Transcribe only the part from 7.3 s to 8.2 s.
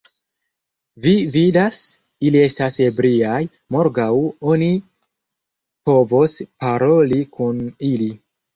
kun ili!